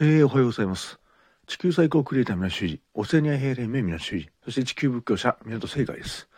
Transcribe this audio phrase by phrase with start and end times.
[0.00, 0.98] えー、おはようございます。
[1.46, 6.28] 地球最高クリエイター皆修二、オセニア平連盟皆修二、そして地球仏教者港正解です。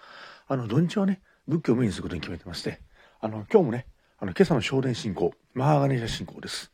[0.47, 2.83] あの、土日はね、仏教をメインにすることに決めてまして、
[3.19, 3.87] あの、今日もね、
[4.19, 6.71] あの、今朝の正念信仰、マハガネーシャ信仰です。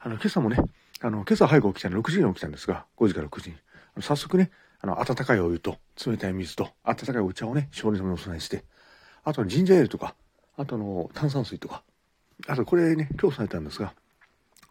[0.00, 0.58] あの、今朝もね、
[1.00, 3.56] あの、今朝早く起きたの6時に起きたんですが、5時から6時に。
[3.56, 3.60] あ
[3.96, 4.50] の早速ね、
[4.82, 8.66] あの、温かいお湯と冷たい水と温かいお茶をね、正念様にお供えして、
[9.24, 10.14] あとジンジャーエールとか、
[10.58, 11.82] あとの、炭酸水とか、
[12.46, 13.94] あとこれね、今日備えたんですが、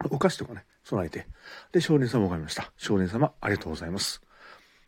[0.08, 1.26] お菓子とかね、備えて、
[1.72, 2.72] で、少年様を拝みました。
[2.78, 4.22] 少年様、ありがとうございます。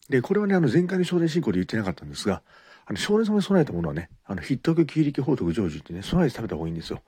[0.08, 2.42] で、これはね、あの、前回の少年信仰で言ってなかったんですが、
[2.86, 7.02] あの、少年様に備えたものはね、あの、筆徳、キ力、宝徳、成就ってね、備えて食べた方がいいんですよ。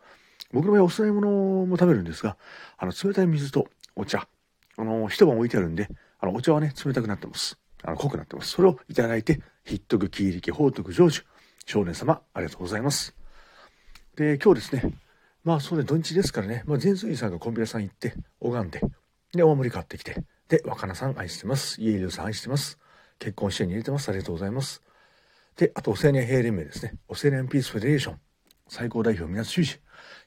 [0.52, 1.30] 僕の場合お供え物
[1.66, 2.37] も食べるんですが、
[2.77, 3.66] あの、冷たい水と
[3.97, 4.29] お茶、
[4.77, 5.88] あの、一晩置いてあるんで、
[6.21, 7.59] あの、お茶はね、冷たくなってます。
[7.83, 8.51] あの、濃くなってます。
[8.51, 11.24] それをいただいて、筆徳、キ力、宝徳、成就、
[11.65, 13.16] 少年様、ありがとうございます。
[14.16, 14.95] で、今日ですね、
[15.45, 18.80] まあそうね、土日ですからね、まあ、全水さんがコンビニ屋さん行って、拝んで、
[19.32, 21.80] で、大盛り買ってきて、で、若菜さん愛してます。
[21.80, 22.79] 家入さん愛してます。
[23.18, 24.09] 結婚支援に入れてます。
[24.09, 24.82] ありがとうございます。
[25.57, 26.95] で、あと、オセアニア平連盟ですね。
[27.09, 28.21] オセアニアンピースフェデレーション。
[28.68, 29.80] 最高代表、皆修士、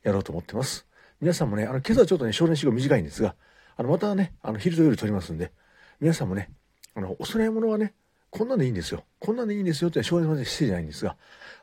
[0.04, 0.86] やろうと思ってます。
[1.22, 3.36] 皆さんもね、あの、今朝ちょっとね、少年死後短いんですが、
[3.78, 5.52] あの、またね、あの、昼と夜撮りますんで、
[6.00, 6.52] 皆さんもね、
[6.94, 7.94] あの、お供え物はね、
[8.30, 9.04] こんなんでいいんですよ。
[9.20, 11.16] こんなんでいいんですよって少年まで失礼じゃないんですが、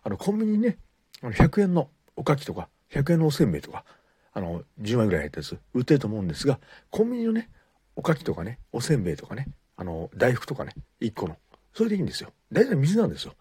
[0.02, 0.78] あの、コンビニにね、
[1.20, 3.84] あの、100円のおかきとか、100円のおせんべいとか、
[4.32, 6.58] あの、10枚ぐらい入ったやつ、売ってると思うんですが、
[6.90, 7.50] コンビニのね、
[7.96, 11.36] おかきとかね、おせんべいとかね、あの、大福とかね、1個の。
[11.74, 12.30] それでいいんですよ。
[12.50, 13.34] 大体水なんですよ。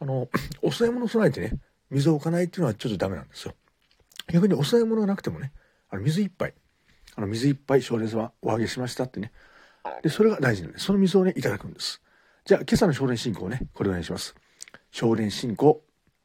[0.00, 0.28] あの、
[0.62, 1.58] お供え物備えてね、
[1.90, 3.54] 水を置かないっていうのはちょっとダメなんですよ。
[4.32, 5.52] 逆にお供え物がなくてもね、
[5.90, 6.54] あの、水一杯、
[7.16, 9.32] あの、水一杯、少年様おあげしましたってね。
[10.02, 10.86] で、それが大事なんです。
[10.86, 12.00] その水をね、いただくんです。
[12.44, 14.34] じゃあ、今朝の少年信仰をね、これお願いします。
[14.90, 15.82] 少年信仰、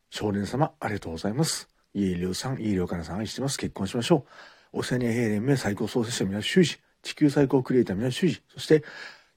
[0.09, 1.67] 少年様、ありがとうございます。
[1.97, 3.57] 家入さん、飯良かなさん愛してます。
[3.57, 4.25] 結婚しましょ
[4.73, 4.79] う。
[4.79, 8.83] オセアニア平連盟最高創設者皆修士、地球最高クリエイター皆修士、そして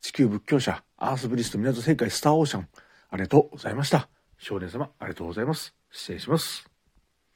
[0.00, 2.68] 地球仏教者、アースブリスト港世界スターオーシャン、
[3.10, 4.08] ありがとうございました。
[4.38, 5.74] 少年様、ありがとうございます。
[5.90, 6.69] 失礼します。